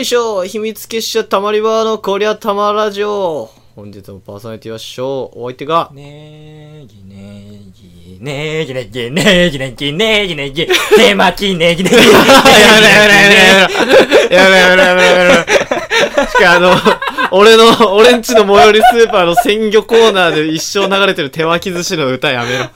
[0.00, 0.46] よいしょ。
[0.46, 10.66] 秘密結社たまり場のこりゃたまラジオ本日もパーソナリティはしょうお相手が、ねぎねぎ、ねぎねぎ、ねぎねぎ、ねぎねぎ、
[10.96, 11.96] 手巻きねぎねぎ。
[11.96, 13.68] ややめろやめろやめろやめ
[14.30, 14.36] ろ。
[14.36, 15.44] やめろやめろやめろ。
[16.28, 16.76] しかもあの、
[17.32, 22.70] 俺の、俺んちの最寄りスーパーの鮮魚コーナーで一生流れてる手巻き寿司の歌やめろ。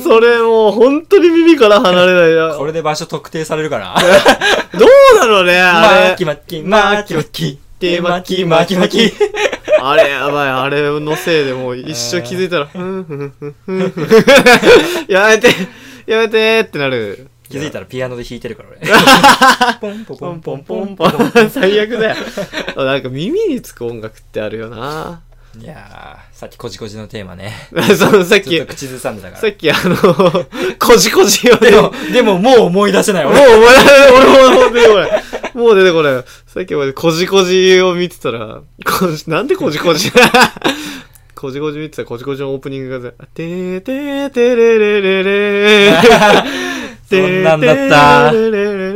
[0.00, 2.56] それもう本当に耳から離れないな。
[2.56, 3.94] これで場所特定されるから。
[4.78, 6.24] どうだろうね、あれまき。
[6.24, 9.12] まき、まきまき、手巻きまきまき。
[9.82, 14.06] あれやばい、あれのせいでもう一生気づいたら、ふんふんふんふん
[15.08, 15.48] やめて、
[16.06, 17.28] やめてってなる。
[17.50, 18.78] 気づいたらピアノで弾いてるから俺。
[19.80, 21.08] ポンポポンポンポンポ。
[21.08, 21.50] ンポン。
[21.50, 22.16] 最悪だよ。
[22.76, 25.20] なんか耳につく音楽ってあるよな。
[25.58, 27.52] いやー、さっきこじこじのテーマね。
[27.98, 29.40] そのさっきずっと、口ずさんでたから。
[29.40, 29.96] さっきあの、
[30.78, 33.40] こじこじをね、もうでも、でももう思い出せないお俺。
[33.40, 33.48] 前、
[34.12, 35.22] 俺も出てこない。
[35.54, 36.24] もう出てこない。
[36.46, 40.12] さっきまでこじこじを見てたら、こじ、なんでこじこじ？
[41.34, 46.00] こじこじ見てたらこじこじのオープニングがさ、てーてーてれれれれ
[47.10, 48.32] そんなんだった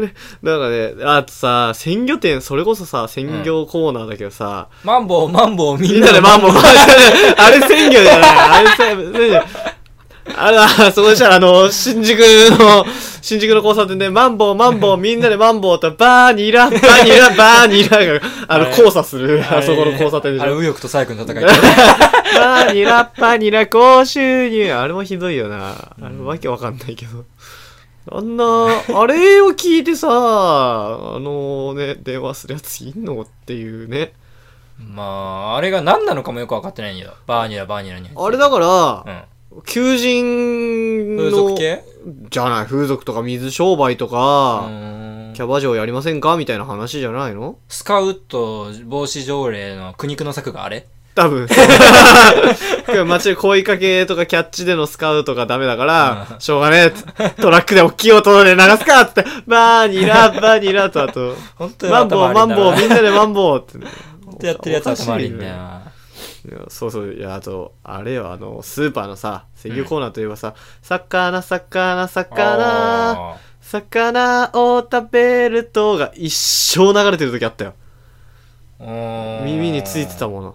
[0.09, 6.51] てーてれれれれなんかね、あとさ、鮮魚店、それこそさ、鮮魚コーナーだけどさ、マンボウ、マンボウ、みみんんなでなでマンボウ、
[7.37, 8.31] あれ鮮魚じゃない。
[8.31, 9.45] あれさ、鮮魚
[10.37, 12.85] あれだ、そこしたらあの、新宿の、
[13.21, 20.55] 新宿の交差点で、マンボウ、マンボウ、みんなでマンボウと、バーニラ、バーニラ、バーニラが、あの、あれ交差する、あそこの交差点でしあれ、ょ。
[20.57, 21.45] 右翼と左翼の戦い。
[22.39, 24.73] バーニラ、バニラ、高収入。
[24.73, 25.75] あれもひどいよな。
[26.03, 27.25] あれわけわかんないけど。
[28.11, 34.13] あんな、あれを聞いてさ、あのね、電話するやついんのっていうね。
[34.79, 37.15] まあ、あれが何なのかもよくわかってないんだよ。
[37.27, 38.11] バーニラ、バーニラに。
[38.15, 39.63] あれだから、うん。
[39.67, 41.85] 求人の風俗系？
[42.29, 44.65] じゃない風俗とか水商売とうか、
[45.35, 46.37] キャバ嬢やりませんか？
[46.37, 47.57] みたいな話じゃないの？
[47.69, 50.87] スカウト防止条例の苦肉の策があれ？
[51.15, 51.47] 多分。
[53.07, 56.41] 街で声かけとかキャッチでのスカウトがダメだから、うん。
[56.41, 57.31] しょうがねえ。
[57.41, 59.25] トラックで大きい音で流すかっつって。
[59.47, 61.37] バーニラ バニラとあと。
[61.89, 63.79] マンボウマンボウみんなでマンボウって。
[63.79, 63.87] ね
[64.27, 65.83] 本当やってるやつ頭悪いんだよな。
[66.69, 67.15] そうそう。
[67.15, 73.13] いやあとあれよあのスーパーのさ鮮魚コーナーといえばさ、魚魚魚。
[73.13, 77.75] あ魚を食べるとが一生流れてる時あったよ。
[78.79, 80.55] 耳についてたもの。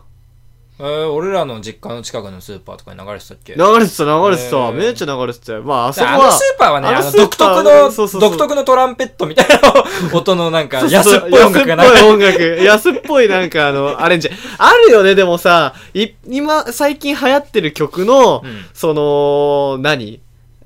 [0.82, 3.54] えー、俺らの実家の近くのスーパーとかに流れてたっけ？
[3.54, 4.72] 流れてた流れてた。
[4.72, 5.64] めっちゃ流れてたよ。
[5.64, 6.32] まああそこあのは。
[6.32, 9.74] スーパーはね、あの独特の、そうそうそう独特のトランペットみたいな
[10.18, 12.64] 音のなんか安っぽい音楽が流れ安っぽい音楽。
[12.64, 14.30] 安っぽいなんかあの、アレンジ。
[14.58, 20.22] あるよね、でもさ、い、今、最近流行ってる曲の、うんその、何？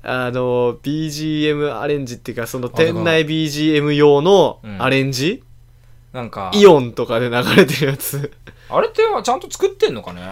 [0.06, 5.42] あの、BGM アレンジっていうか、その店内 BGM 用のうんアレンジ、
[6.14, 8.32] なんか、イオンとかで流れてるやつ。
[8.70, 10.22] あれってちゃんと作ってんのかね？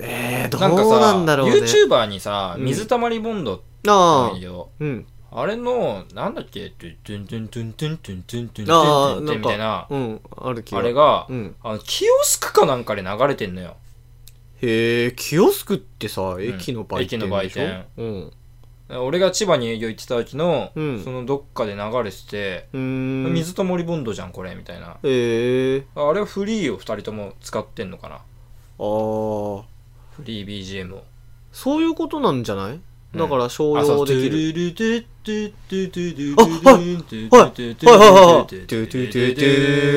[0.00, 1.56] えー、どなんかうなさ、んだろうね。
[1.56, 5.06] YouTuber にさ、うん水たまりボンドって言うんだけど、うん。
[5.30, 8.62] あれの、なんだっけ、トゥントゥントゥントゥントゥントゥントゥントゥ
[9.22, 10.64] ントゥンみたいなか、、うん、ある。
[10.72, 11.54] あれがう、ん。
[11.62, 13.76] あの、キオスクかなんかで流れてんのよ。
[14.62, 18.32] へえ、キオスクってさ、駅の売店でしょ、駅の売店うん。
[18.98, 22.68] 俺が千葉に営業行ってた時の、うんそのどっかで流れてて。
[22.72, 24.96] 水と森ボンドじゃん、これ、みたいな。
[25.02, 28.22] へえ、あれはフリーを二人とも使ってんのかなああ。
[28.78, 29.62] フ
[30.24, 31.04] リー BGM を。
[31.52, 32.80] そういうことなんじゃない？
[33.14, 34.52] だから商用できる。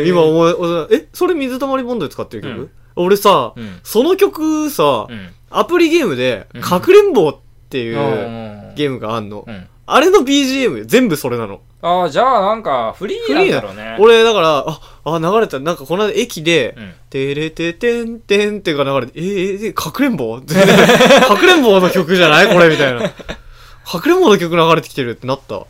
[0.07, 3.79] 今思い、おえ、それ水溜りボンドで使ってる曲、うん俺さ、うん。
[3.83, 5.29] その曲さ、うん。
[5.49, 7.35] アプリゲームで、うんかくれんぼっ
[7.69, 8.44] ていううん
[8.75, 9.43] ゲームがあんの。
[9.47, 9.67] うん。
[9.87, 11.61] あれの BGM 全部それなの。
[11.81, 13.97] ああ、じゃあなんか、フリーなんだろうね。
[13.99, 15.59] 俺、だから、あ、あ、流れた。
[15.59, 16.93] なんかこの間駅で、うん。
[17.11, 20.39] てれててんてんってが流れて、えー、えー、かくれんぼ？
[20.41, 22.47] かくれんぼの曲じゃない？
[22.51, 23.01] これみたいな。
[23.85, 25.61] かくれんぼの曲流れてきてるってなった。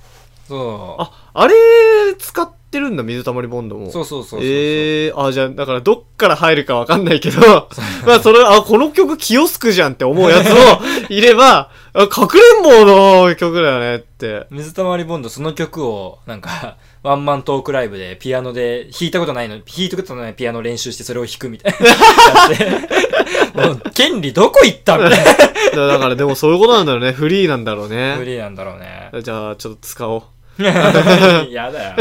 [0.47, 1.53] そあ、あれ
[2.17, 3.87] 使ってるんだ、水溜りボンドも。
[3.87, 3.91] う。
[3.91, 4.39] そうそうそうそう。
[4.43, 7.69] ええー、あ、じゃあ、だからどっから入るかわかんないけど、
[8.05, 10.53] まあそれ、あ、この曲キヨスクじゃんって思うやつを
[11.09, 14.47] いれば、あ、かくれんぼの曲だよねって。
[14.51, 21.75] 水溜りボンドその曲を、なんか、 ワンマントークライブでピアノで弾いたことないの、弾いたことないピアノ練習してそれを弾くみたい
[23.55, 23.63] な。
[23.67, 25.25] もう、権利どこ行ったみたい
[25.75, 25.87] な。
[25.87, 27.11] だからでもそういうことなんだろうね。
[27.13, 28.17] フリーなんだろう無ね。
[28.25, 29.11] 理なんだろうね。
[29.21, 30.23] じゃあ、ちょっと使おう。
[31.51, 31.95] やだよ。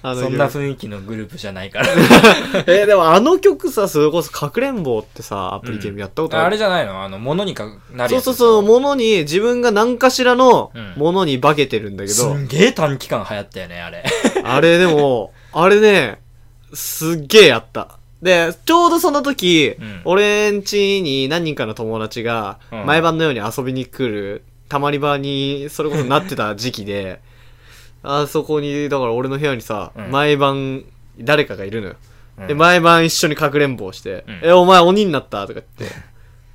[0.00, 1.86] あのそんな雰囲気のグループじゃないから。
[2.66, 7.02] えーでもあの曲さ、それこそかくれんぼってさ、アプリゲームやったことある、あれじゃないの？
[7.02, 10.92] あの、物にかなるそうやつそうそう、ものに、自分が何かしらのうん。
[10.96, 14.04] ものに化けてるんだけど、すんげえ短期間流行ったよね、あれ。
[14.44, 16.20] あれでも、あれね、
[16.72, 17.98] すっげえやった。
[18.22, 20.00] で、ちょうどその時、うん。
[20.04, 22.86] 俺ん家に何人かの友達がうん。
[22.86, 27.20] 毎晩のように遊びに来る、たまり場にそれこそなってた時期で、
[28.02, 30.10] あそこに、だから俺の部屋にさ、うん。
[30.10, 30.84] 毎晩
[31.18, 31.94] 誰かがいるのよ。
[32.46, 32.58] で、うん。
[32.58, 34.40] 毎晩一緒にかくれんぼをして、うん。
[34.44, 35.46] え、お前鬼になった？
[35.46, 35.96] とか言って、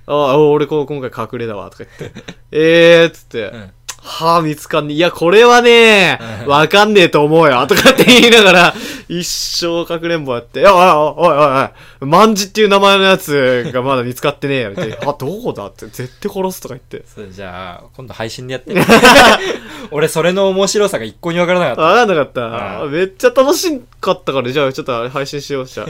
[0.05, 3.71] ああ、俺こう今回隠れだわ、とか言って、 えーっつって、うん
[4.03, 4.97] はあ、見つかんねえ。
[4.97, 7.65] いや、これはねうん、わかんねえと思うよ。
[7.67, 8.73] とかって言いながら、
[9.07, 11.69] 一生かくれんぼやって、いやおいおいおい
[12.01, 14.69] おい、万字っていう名前のやつがまだ見つかってねえよ。
[14.71, 14.97] みたいな。
[15.01, 17.07] あ、どこだって、絶対殺すとか言って。
[17.07, 18.73] それじゃあ、今度配信でやって。
[19.91, 21.81] 俺、それの面白さが一向にわからなかった。
[21.81, 22.83] わかんなかった。
[22.83, 25.85] うんめっちゃ楽しかったから、じゃあちょっとあれ配信しよう、じゃ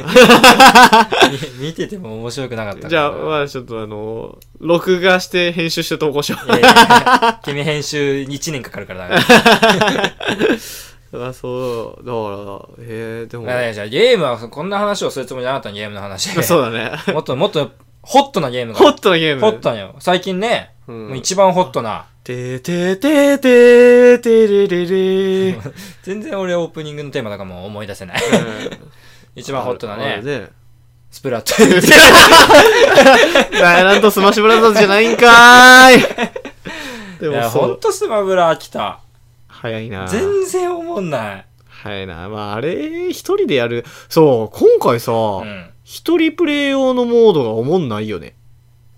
[1.59, 2.87] 見てても面白くなかった。
[2.87, 6.47] じゃあ、まあちょっとあの、録画して編集して投稿しよう。
[6.47, 9.33] いやいや君編集1年かかるからだか
[11.11, 11.27] ら。
[11.29, 12.17] あ、そう、だか
[12.81, 16.29] ら、えー、でもい、やいやじゃあゲームはこんな話をするつもりじゃなかったのゲームの話。
[16.41, 16.91] そうだね。
[17.13, 17.71] もっともっと
[18.01, 18.79] ホットなゲームが。
[18.79, 19.41] ホットなゲーム。
[19.41, 19.95] ホットなよ。
[19.99, 22.05] 最近ね、うんもう一番ホットな。
[22.23, 25.59] てててててれれれ。
[26.03, 28.21] 全然俺オープニングのテーマとかも思い出せない。
[29.35, 30.21] 一番ホットなね。
[31.13, 31.81] スプラトゥーン。
[33.51, 36.01] ダイランドスマッシュブラザーズじゃないんかーい。
[37.21, 38.99] でいや、もそう、ほんとスマブラ来た。
[39.47, 40.07] 早いな。
[40.07, 41.45] 全然思んない。
[41.67, 42.27] 早いな。
[42.29, 43.85] まあ、あれ、一人でやる。
[44.09, 45.69] そう、今回さう、ん。
[45.83, 48.33] 一人プレイ用のモードが思んないよね。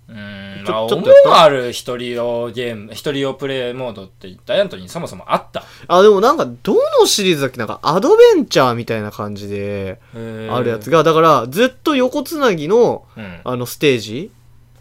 [0.08, 5.64] うーん、まあ、思ちょっとやったうある一人用ゲーム、一人用プレイモードってダイアントにそもそもあった？
[5.88, 7.58] あ、でもなんか、どのシリーズだっけ？
[7.58, 10.98] なんか、アドベンチャーみたいな感じで、あるやつが。
[10.98, 13.40] が、だから、ずっと横つなぎの、うん。
[13.42, 14.30] あの、ステージ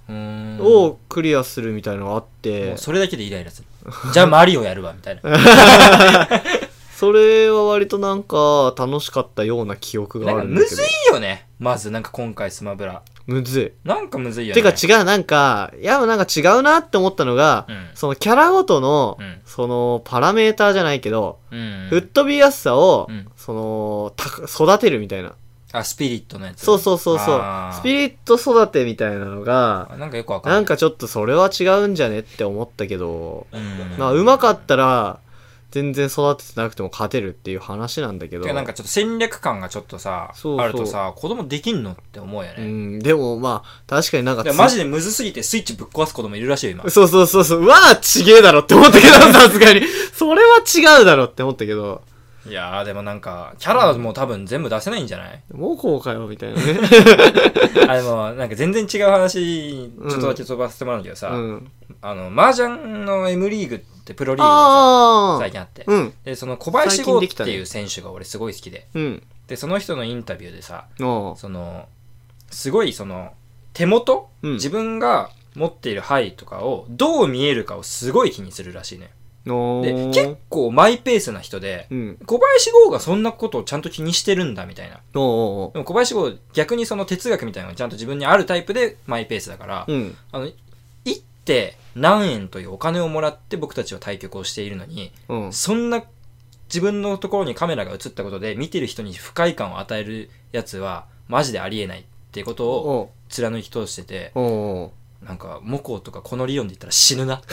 [0.10, 3.68] をクリアするみたいなのがあって、それだけでイライラする。
[4.14, 5.22] じゃあマリオやるわ、みたいな。
[6.96, 10.76] それは割となんか楽しかったような記憶があるんだけど。
[10.76, 11.46] かむずいよね。
[11.60, 13.02] まずなんか今回スマブラ。
[13.28, 14.50] むずなんかむずいい。
[14.50, 14.62] よね。
[14.62, 21.88] てか違う、なんか、いや、なんか違うなって思ったのが、うんそのキャラごとの、うんそのパラメーターじゃないけど、うん。
[21.90, 25.34] 吹っ飛びやすさを、うんその、た育てるみたいな。
[25.72, 26.64] あ、スピリットのやつ。
[26.64, 27.42] そうそうそうそう
[27.74, 30.60] スピリット育てみたいなのが、あなんかよくわかんない。
[30.60, 33.96] なんかちょっとそれは違うんじゃねって思ったけど、うん。
[33.98, 35.20] まあ、上手かったら、
[35.76, 38.46] 全然育ててなくても勝てるっていう話なんだけど。
[38.54, 42.56] なんかちょっと戦略感がちょっとさ、そうそうあるとさ、子供できんのって思うよね。
[42.60, 46.90] うん、でもまあ、確かになんかマジでむずすぎてスイッチぶっ壊す子供いるらしいよ、今。
[46.90, 47.60] そうそうそうそう。
[47.64, 49.82] うわあ、ちげえだろって思ったけど、さすがに。
[50.16, 52.04] それは違うだろって思ったけど、
[52.48, 55.44] いやーでもなんか、キャラも多分全部出せないんじゃない？
[55.52, 56.80] もうこうかよ、みたいなね。
[57.90, 61.72] あ、でもなんか全然違う話、ちょっとだけ飛ばせてもらうんだけどさ、うん。
[62.02, 65.40] あの、麻雀の M リーグってプロリーグが。
[65.40, 65.84] 最近あって。
[65.88, 66.14] うん。
[66.24, 68.88] で、その小林最剛っていう選手が俺すごい好きで。
[68.94, 69.24] うん。
[69.48, 71.88] で、その人のインタビューでさ、その、
[72.52, 73.34] すごいその、
[73.74, 79.12] 手元、うん自分が持っている範囲とかをどう見えるかをすごい気にするらしいね。
[79.46, 82.18] で、結構マイペースな人で、うん。
[82.26, 84.96] 小林剛がそんなことをちゃんと気にしてるんだみたいな。
[84.96, 90.18] でも小林剛逆にその哲学みたいなのがちゃんと自分にあるタイプでマイペースだから、うん。
[90.32, 90.50] あの、
[91.46, 95.54] 一手何円というお金をもらって僕たちは対局をしているのに、うん。
[95.54, 96.04] そんな
[96.68, 104.46] 自分のところにカメラが映ったことで見てる人に不快感を与えるやつはマジでありえないっていうことをおう貫き通してて、おう
[104.84, 104.92] おう
[105.26, 107.42] なんか、モコとかこの理論で言ったら死ぬな。
[107.48, 107.52] プ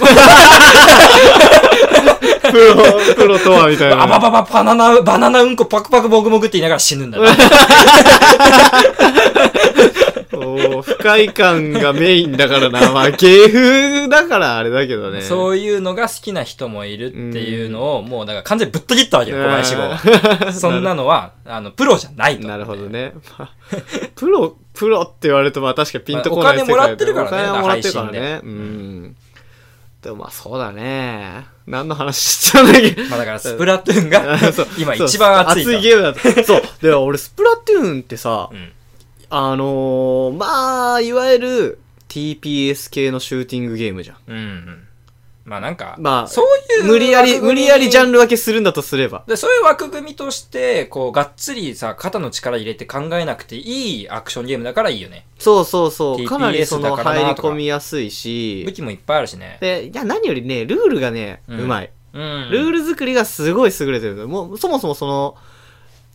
[2.53, 4.03] ロ、プロとは、みたいな。
[4.03, 7.35] あばばば、バナナ、バナナうんこパクパクもぐもぐって言いながら死ぬんだな。
[10.83, 12.91] 不快感がメインだからな。
[12.93, 15.23] まあ、芸風だからあれだけどね。
[15.23, 20.53] そういうのが好きな人もいるっていうのを、もうだから完全にぶった切ったわけよ、小林剛は。
[20.53, 22.47] そんなのは、あの、プロじゃないと。
[22.49, 23.13] なるほどね。
[23.39, 23.51] まあ
[24.17, 28.41] プロ、プロって言われるとまあ確かにピンとこないまあお金もらってるからねお金はもらってるからね。
[28.43, 29.17] うん。
[30.03, 31.45] でもまあそうだね。
[31.67, 33.03] 何の話しちゃうんだっけ？
[33.05, 34.37] まあだから、スプラトゥーンが
[34.79, 35.71] 今一番熱いと。
[35.71, 36.45] 熱いゲームだった。
[36.45, 36.63] そう。
[36.83, 38.73] で、俺スプラトゥーンってさう、ん。
[39.35, 44.17] あのー、まあ、いわゆる TPS 系のシューティングゲームじゃん。
[44.27, 44.89] うんうん。
[45.47, 46.47] まあなんか、まあそう
[46.83, 46.85] いう。
[46.85, 49.25] 無理やり、無理やりジャンル分けするんだとすれば。
[49.27, 55.25] で、そういう枠組みとして、こう、がっつりさ、肩の力入れて考えなくていいアクションゲームだからいいよね。
[55.39, 56.25] そうそうそう。
[56.27, 58.73] かなりその入り込みやすいし武。
[58.75, 59.57] 器もいっぱいあるしね。
[59.63, 61.91] で、いや、何よりね、ルールがね、ううんまい。
[62.13, 62.51] うん。
[62.51, 64.29] ルール作りがすごい優れてる。
[64.29, 65.37] もう、そもそもその、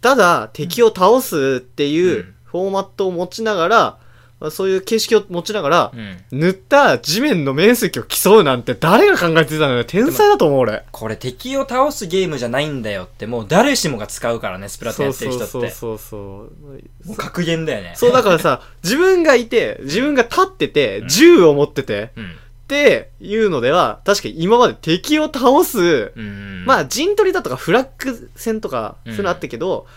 [0.01, 3.97] ただ敵を倒すっていううんフォーマットを持ちながら、
[4.39, 6.17] まあそういう形式を持ちながらう、ん。
[6.39, 9.83] 塗った地面の面積を競うなんて誰が考えてたのよ。
[9.83, 10.83] 天才だと思う俺。
[10.91, 15.71] これ敵を倒すゲームじゃないんだよって、もう誰しもが使うからね、スプラトゥーンそうやってる人って。
[15.71, 17.07] そうそうそう。
[17.07, 17.93] もう格言だよね。
[17.95, 22.25] そうだからさ、自分がいて、自分が立ってて、銃を持ってて、うん。
[22.25, 22.29] っ
[22.67, 26.65] ていうのでは、確かに今まで敵を倒す、うん。
[26.65, 29.87] まあ陣取りだとかフラッグ戦とか、うんそういうのあったけど、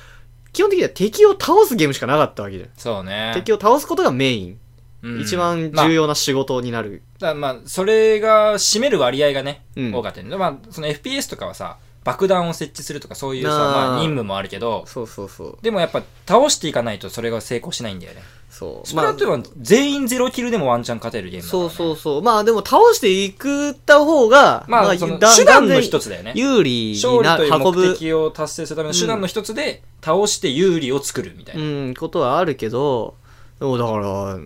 [0.52, 2.70] 基本的には敵を倒すゲームしかなかったわけじゃん。
[2.76, 3.32] そうね。
[3.34, 4.58] 敵を倒すことがメイン。
[5.02, 7.02] うん一番まあ重要な仕事になる。
[7.18, 10.36] だからまあ、それが占める割合がね、うん多かったよね。
[10.36, 15.58] まあ、その FPS とかはさ、爆弾を設置するとかそういうさ、まあ任務もあるけど、そうそうそう。
[15.62, 18.22] でもやっぱ倒していかないとそれが成功しないんだよね。
[18.50, 18.86] そう。
[18.86, 21.74] スプラトゥーンは全員ゼロキルでもワンチャン勝てるゲームだから、そうね。
[21.74, 22.22] そうそう。
[22.22, 26.32] まあでも倒していくった方が、まあ、そ手段の一つだよね。
[26.34, 31.62] 有利勝利にな運という目ぶ、的を達成するための手段の一つで、倒して有利を作るみたいな。
[31.62, 33.14] うん、ことはあるけど、
[33.60, 34.38] でもだから、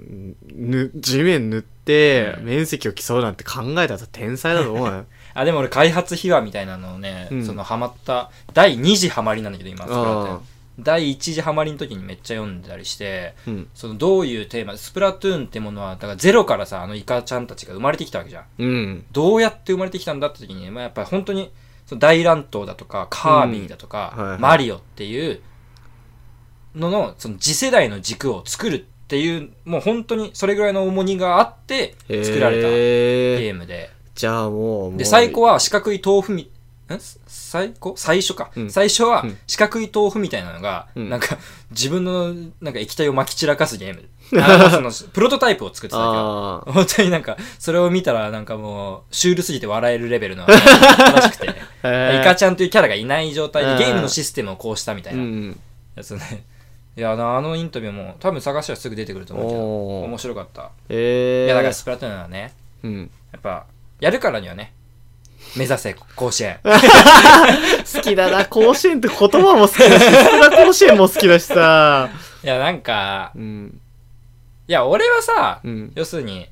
[0.54, 5.04] ぬ、地面塗って、うん面積を競うなんて考えたら天才だと思うよ。
[5.34, 10.40] あ、でも俺開発秘話みたいなのをね、うんそのハマった、第2次ハマりなんだけど今、スプラトゥーあン。
[10.78, 13.68] 第1次ハマりの時にめっちゃ読んだりして、ーうん。
[13.74, 18.44] そのどういうテーマ、スプラトゥーンってものは、だからゼロからさ、あのイカちゃんたちが生まれてきたわけじゃん。
[18.58, 19.04] うん。
[19.12, 21.52] どうやって生まれてきたんだって時に、まあ、やっぱり本当に、
[21.86, 25.40] その大乱闘だとか、カービィだとか、うんはいはいマリオっていう
[26.74, 33.90] のの、その次世代の軸を作るっていう、もう本当にそれぐらいの重荷があって作られたゲームで。
[34.14, 36.46] じゃあもう、で、最高は四角い豆腐み、ん
[37.26, 41.38] 最高最初か、うん最初はうん四角い豆腐みたいなのが、うんなんか
[41.70, 44.08] 自分のなんか液体を撒き散らかすゲーム。
[44.40, 46.64] あのそのプロトタイプを作ってたけど。
[46.66, 50.56] 本当になんか、それを見たらなんかもう、シュールすぎて笑えるレベルの、ら
[51.22, 51.48] しくて。
[51.48, 55.60] へーイカちゃんというキャラがいない状態うんでゲームのシステムをこうしたみたいうなん
[55.94, 56.44] やつね。
[56.96, 60.70] いや、あのインタビューも多分探したらすぐ出てくると思うけど、面白かった。
[60.88, 61.46] ええ。
[61.46, 63.10] いや、だからスプラトゥーンはね、うん。
[63.32, 63.66] やっぱ、
[64.00, 64.72] やるからにはね、
[65.56, 66.58] 目指せ甲子園。
[66.64, 72.10] 好きだな、甲子園って言葉も好きだし、スプラ甲子園も好きだしさ。
[72.42, 73.80] いや、なんか、うん。
[74.66, 75.92] いや、俺はさ、うん。
[75.94, 76.48] 要するに、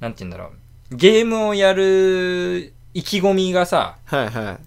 [0.00, 0.52] なんて言うんだろ
[0.90, 4.58] う、ゲームをやる意気込みがさ、はいは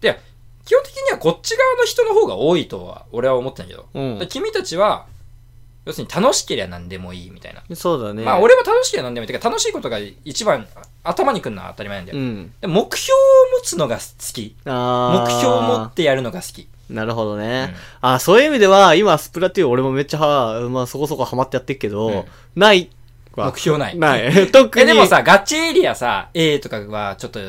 [0.00, 0.20] で、
[0.64, 3.98] 基本的にはこっち側の人の方が多いとは俺は思ってんだけど、い。
[3.98, 4.26] うんで。
[4.26, 5.06] 君たちは、
[5.86, 7.62] 要するに楽しければ何でもいいみたいな。
[7.76, 8.24] そうだね。
[8.24, 9.32] まあ俺も楽しければ何でもいい。
[9.32, 10.66] てか楽しいことが一番
[11.04, 12.18] 頭にくるのは当たり前なんだよ。
[12.18, 12.52] うん。
[12.60, 14.02] で目標を持つのが好
[14.34, 14.56] き。
[14.66, 15.24] ああ。
[15.24, 16.68] 目標を持ってやるのが好き。
[16.90, 17.74] なるほどうんね。
[18.00, 22.24] あ、そういう意味では、今、スプラトゥーン俺もめっちゃは、まあそこそこハマってやってるけど、うん
[22.54, 22.90] ない
[23.36, 23.46] わ。
[23.46, 23.98] 目標ない。
[23.98, 24.32] ない。
[24.50, 24.88] 特え、に。
[24.88, 27.40] でも、さ、ガチエリアさ、A とかはちょっと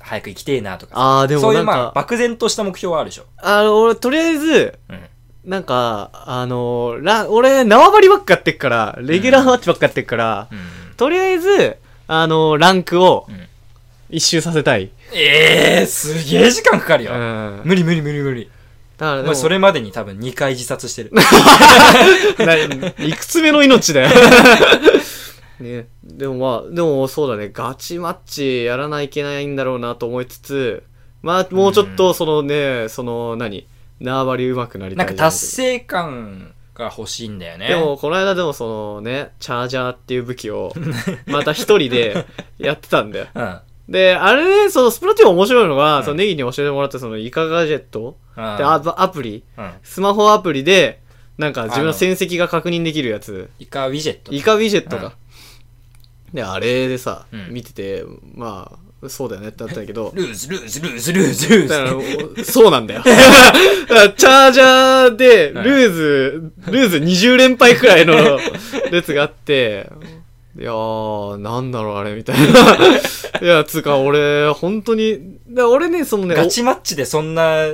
[0.00, 3.24] 早く行きてえなとかさあーでもそういうまあ漠然とした目標はあるでしょ。
[3.38, 5.00] あの、俺、とりあえず、うん。
[5.44, 10.94] なんか、あの、ラ俺、縄張りばっかやってっから、レギュラーマッチばっかやってっから、うん。
[10.96, 13.48] とりあえず、あの、ランクをうん
[14.12, 14.90] 一周させたい。
[15.14, 17.12] ええー、すげえ時間かかるよ。
[17.14, 17.62] うん。
[17.64, 18.50] 無理無理無理無理。
[18.98, 21.10] だからそれまでに多分2回自殺してる。
[22.38, 22.54] な
[23.04, 24.10] いくつ目の命だよ。
[25.58, 25.86] ね。
[26.04, 30.82] でもまあ、でもそうだね、ガチマッチやらないといけないんだろうなと思いつつ、
[31.22, 33.66] まあ、もうちょっと、そのね、その、何？
[34.02, 37.68] 縄張り上手くなりたないんか達成感が欲しいんだよね。
[37.68, 40.72] でも、この間でもそのね、チャージャーっていう武器を、
[41.26, 42.26] また一人で
[42.58, 43.26] やってたんだよ。
[43.34, 43.58] うん。
[43.88, 48.56] で、あれね、そのスプラトゥーン面白いのが、うんそのネギに教えてもらったそのイカガジェット、うん。
[48.56, 49.70] でアプアプリ、うん。
[49.82, 51.00] スマホアプリで、
[51.38, 54.32] なんか自分の戦績が確認できるやつ、イカウィジェット。
[54.32, 55.12] イカウィジェットが。
[56.32, 58.04] で、あれでさ、うん見てて、
[58.34, 58.78] まあ、
[59.08, 62.44] そうだよねってなったんだけど、 lose、lose、lose、lose、lose。
[62.52, 63.02] そうなんだよ。
[63.04, 68.38] だからチャージャーで、 lose、lose 20連敗くらいの
[68.90, 69.90] 列があって、
[70.58, 72.76] いやー、なんだろうあれみたいな。
[73.42, 77.64] いや、つうか俺、本当に、だ俺ね、そのね、ガチマッチでそんな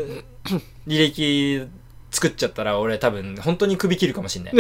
[0.87, 1.67] 履歴
[2.11, 4.55] 作っちゃったら俺多分本当に首切るかもしんない。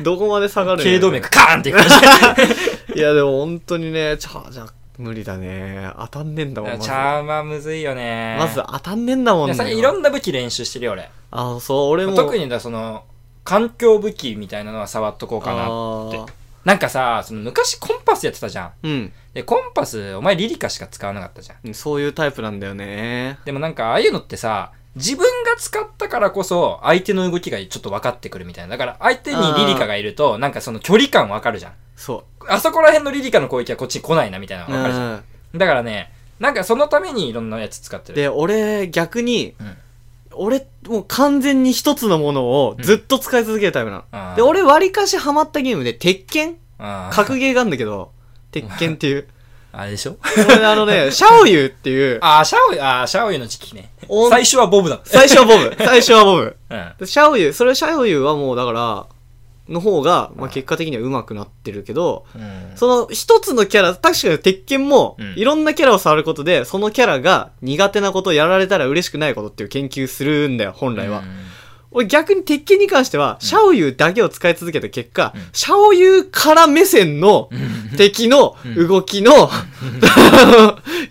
[0.02, 2.96] どこまで下がる頸動脈カーンっていくかもしれない。
[2.96, 5.90] いや、でも本当にね、チャージャー、無理だね。
[5.98, 8.36] 当たんねえんだもん、チャーマむずいよね。
[8.38, 9.72] まず当たんねえんだもんね。
[9.72, 11.10] いいろんな武器練習してるよ俺。
[11.30, 12.14] あ、そう、俺も。
[12.14, 13.04] 特にだその、
[13.42, 15.64] 環境武器みたいなのは触っとこうかな
[16.08, 16.32] って。
[16.64, 18.72] なんかさ、その昔コンパスやってたじゃん。
[18.82, 19.12] うん。
[19.34, 21.74] で、コンパス、お前リリカしか使わなかったじゃん。
[21.74, 23.38] そういうタイプなんだよね。
[23.44, 28.70] でもなんか、ああいうのってさ、自分が使ったからこそ、相手の動きがちょっと分かってくるみたいな。
[28.76, 31.72] だから、相手にリリカがいると、なんかその距離感分かるじゃん。
[31.96, 34.70] そあそこら辺のリリカの攻撃はこっちに来ないなみたいなう。
[34.70, 35.10] の分かるじゃん。
[35.10, 35.24] うん
[35.58, 38.16] だからね、なんかそのためにいろんなやつ使ってる。
[38.16, 39.76] で、俺、逆に、うん
[40.36, 44.04] 俺、もう完全に一つのものをずっと使い続けるタイプなの。
[44.10, 46.56] あーで、俺割かしハマったゲームで、鉄拳？
[47.12, 48.10] 格ゲーがあるんだけど、
[48.50, 49.28] 鉄拳っていう。
[49.76, 50.16] あれでしょ？
[50.48, 54.28] 俺あのね、 シャオユーっていう、あー、シャオユ、あー、シャオユの時期ねお。
[54.30, 55.00] 最初はボブだ。
[55.04, 55.74] 最初はボブ。
[55.78, 56.56] 最初はボブ。
[56.70, 56.92] うん。
[56.98, 59.06] でシャオユー、それシャオユーはもうだから、
[59.66, 62.72] の方が、まあ、結果的には上手くなってるけど、うん。
[62.76, 71.18] その一つのキャラ、確かに鉄拳もうん、いろんなキャラを触ることで、そのキャラが苦手なことをやられたら嬉しくないことっていう研究するんだよ、本来は。
[71.20, 71.24] うん
[71.94, 77.48] 俺逆に鉄拳に関しては、シャオユーだけを使い続けた結果、うんシャオユーから目線の
[77.96, 79.48] 敵の動きの、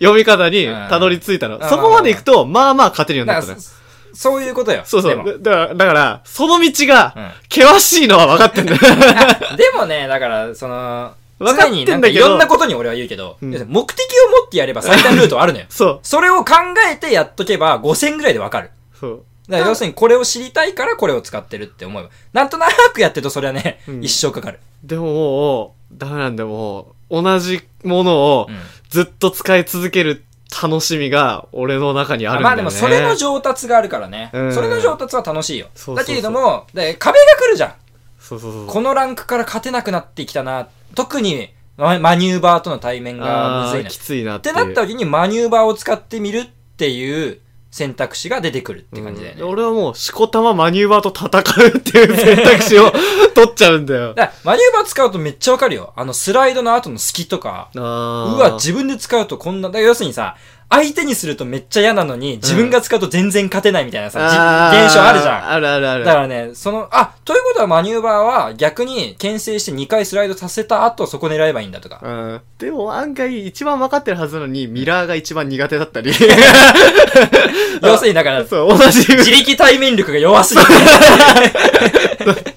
[0.00, 1.56] 読み方にたどり着いたの。
[1.56, 3.70] うんそこまで行くと、まあまあ勝てるようになったのそ。
[4.14, 4.82] そういうことよ。
[4.84, 5.40] そうそう。
[5.40, 8.78] だから、だから、その道がうん、険しいのは分かってんだよ。
[9.56, 13.56] でもね、だから、その、分かってんだけど常になんかいろんなことに俺は言うけど、うん目
[13.92, 15.66] 的を持ってやれば最短ルートはあるのよ。
[15.70, 16.00] そう。
[16.02, 16.54] それを考
[16.92, 18.70] えてやっとけば5000ぐらいでわかる。
[18.98, 19.24] そう。
[19.48, 22.10] だから要するにこれを知りたいからこれを使ってるって思えば。
[22.32, 24.60] なんとなくやってるとそれはね、うん一生かかる。
[24.82, 27.22] でももう、ダメなんだよ、もう。
[27.22, 28.56] 同じものをうん
[28.88, 30.24] ずっと使い続ける
[30.62, 32.62] 楽しみが俺の中にあるんだよね。
[32.62, 34.30] まあでもそれの上達があるからね。
[34.32, 35.66] うんそれの上達は楽しいよ。
[35.74, 37.74] そうそうそうだけれども、で壁が来るじゃん。
[38.20, 38.66] そうそうそう。
[38.66, 40.68] このランクから勝てなくなってきたな。
[40.94, 43.90] 特にママニューバーとの対面がむずいな。
[43.90, 44.38] きついなっいう。
[44.38, 46.46] っててなった時にマニューバーを使ってみるっ
[46.76, 47.40] ていう
[47.74, 49.42] 選択肢が出てくるって感じだよね。
[49.42, 52.92] うん俺はもう、しこたまマニューバーと戦うっていう選択肢を
[53.34, 54.14] 取っちゃうんだよ。
[54.14, 55.92] だマニューバー使うとめっちゃわかるよ。
[55.96, 57.70] あのスライドの後の隙とか。
[57.74, 60.36] うわ、自分で使うとこんな、だ要するにさ、
[60.70, 65.50] 相手にするとめっちゃ嫌なのに、自分が使うと全然勝てないみたいなさ、現象あるじゃん。
[65.50, 66.04] あるあるある。
[66.04, 72.00] だからね、その、あ、ということはマニューバーは逆に牽制して2回スライドさせた後そこ狙えばいいんだとか。
[72.02, 72.40] うん。
[72.58, 76.12] でも案外一番分かってるはずなのに、ミラーが一番苦手だったり。
[77.82, 79.00] 要するにだから、 そう、同じ。
[79.00, 80.66] 自力対面力が弱すぎて。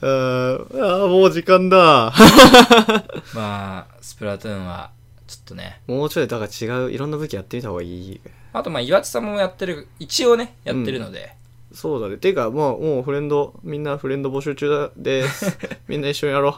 [0.00, 2.12] うんあーもう時間だ。
[3.34, 4.90] まあ、スプラトゥーンは、
[5.28, 5.80] ちょっとね。
[5.86, 8.20] もうちょい、だから違う、いろんな武器やってみた方がいい。
[8.54, 11.36] あとまあ、岩地さんもやってる、一応ね、やってるので。
[11.72, 12.16] そうだね。
[12.16, 15.58] ていうか、もう、もうフレンド、みんなフレンド募集中だです。
[15.86, 16.54] みんな一緒にやろう。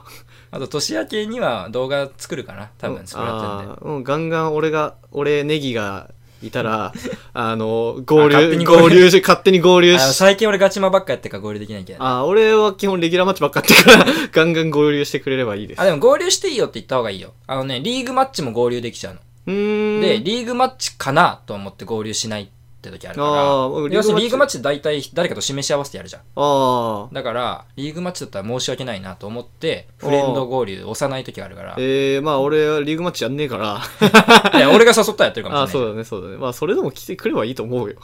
[0.52, 3.72] あと、年明けには動画作るかな多分、スプラトゥーンで。
[3.72, 6.10] あーうん、ガンガン俺が、俺、ネギが
[6.42, 6.92] いたら、
[7.32, 11.98] あの、合流、に合流合流し、勝手に合流し、最近俺ガチマばっかやってるから合流できないけど。
[12.02, 15.80] あー俺は基本レギュラーマッチばっかやってるから、 ガンガン合流してくれればいいです。
[15.80, 17.32] あ、でも合流していいよって言った方がいいよ。
[17.46, 19.20] あのね、リーグマッチも合流できちゃうの。
[19.46, 20.00] うーん。
[20.00, 22.50] で、リーグマッチかなと思って合流しない
[22.80, 23.94] って時あるから。
[23.94, 26.22] 要するにリーグマッチチ大体誰かと示し合わせてやるじゃん。
[26.22, 27.14] ああ。
[27.14, 31.74] だから、リーグマッチだったら申し訳ないなと思って、フレンド合流押さない時があるから。
[31.78, 33.80] えー、まあ俺はリーグマッチやんねえから。
[34.58, 35.88] いや俺が誘ったらやってるかもああ、しれない。
[35.88, 36.36] そうだね、そうだね。
[36.36, 37.96] まあそれでも来てくればいいと思うよ。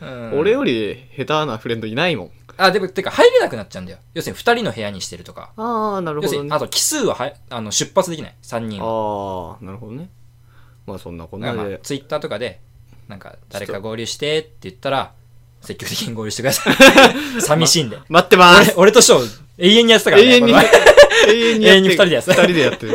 [0.00, 2.30] うん俺より下手なフレンドいないもん。
[2.56, 3.98] あ、でも、てか入れなくなっちゃうんだよ。
[4.14, 5.52] 要するに二人の部屋にしてるとか。
[5.56, 6.26] ああ、なるほどね。
[6.26, 8.34] 要するに、あと奇数ははあの出発できない。
[8.42, 8.86] 三人は。
[8.86, 10.10] ああ、なるほどね。
[10.86, 11.80] まあそんなこんだからまあなで。
[11.82, 12.60] ツイッターとかで、
[13.08, 15.12] なんか、誰か合流してって言ったら、
[15.62, 16.74] 積極的に合流してください。
[17.40, 17.98] 寂しいんで。
[18.08, 18.74] 待ってま俺す。
[18.76, 19.20] 俺と翔、
[19.58, 20.28] 永遠にやってたからね。
[20.28, 20.68] 永遠に、これ
[21.34, 22.92] 永遠に永遠に二人でやってた二人でやってる。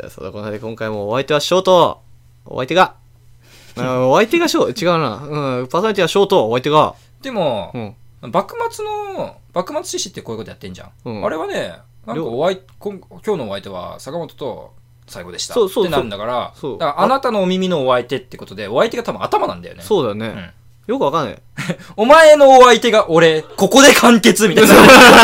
[0.00, 2.00] いや、そんなこんなで今回もお相手はショート。
[2.44, 2.94] お相手が。
[3.76, 5.16] うんお相手がショー、違うな。
[5.58, 6.94] うん、パーソナリティはショート、お相手が。
[7.22, 7.96] でもう、ん。
[8.32, 10.90] 幕末の、幕末志士ってこういうことやってんじゃん。
[11.04, 14.72] うんあれはね、なんかお相こん今日のお相手は坂本と
[15.06, 15.54] 最後でした。
[15.54, 19.82] そうそうってなんだから、そうだからあなたのお耳のお相手ってことで、お相手が多分頭なんだよね。
[19.82, 20.26] そうだね。
[20.26, 20.50] うん
[20.86, 21.38] よくわかんない。
[21.96, 24.74] お前のお相手が俺、ここで完結みたいな。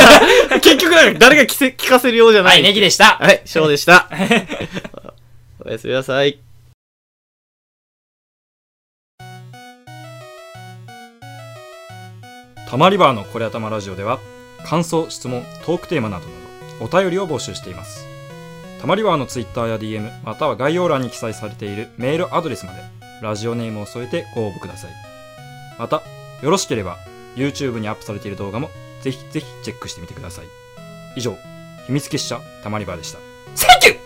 [0.60, 2.50] 結局なんか誰が聞せ聞かせるようじゃな。
[2.50, 3.16] はいい、ネギでした。
[3.20, 4.08] はい、ショーでした。
[5.64, 6.40] おやすみなさい。
[12.68, 14.18] たまりバーのこれ頭ラジオでは
[14.64, 16.32] 感想質問トークテーマなどな
[16.80, 18.11] どお便りを募集しています
[18.82, 22.80] たまりバーのツイッターや DM または概要欄に記載されているメールアドレスまで
[23.22, 24.90] ラジオネームを添えてご応募ください。
[25.78, 26.02] また
[26.42, 26.98] よろしければ
[27.36, 30.46] YouTube にアップされている動画もぜひぜひチェックしてみてください。
[31.14, 31.36] 以上
[31.86, 33.18] 秘密結社たまり場でした。
[33.54, 34.01] Thank you!